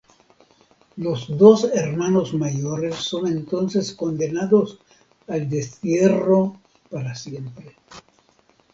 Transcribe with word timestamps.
Los 0.95 1.27
dos 1.37 1.63
hermanos 1.75 2.33
mayores 2.33 2.95
son 2.95 3.27
entonces 3.27 3.93
condenados 3.93 4.79
al 5.27 5.47
destierro 5.47 6.59
para 6.89 7.13
siempre. 7.13 7.75